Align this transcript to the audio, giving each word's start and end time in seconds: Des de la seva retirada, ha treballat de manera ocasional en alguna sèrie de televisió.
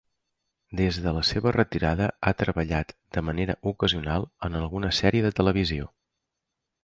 Des 0.79 0.95
de 1.07 1.11
la 1.15 1.19
seva 1.31 1.51
retirada, 1.55 2.07
ha 2.29 2.33
treballat 2.39 2.95
de 3.17 3.23
manera 3.27 3.57
ocasional 3.73 4.25
en 4.49 4.59
alguna 4.61 4.91
sèrie 5.01 5.25
de 5.27 5.33
televisió. 5.41 5.89